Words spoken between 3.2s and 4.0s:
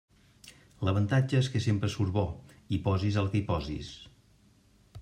el que hi posis.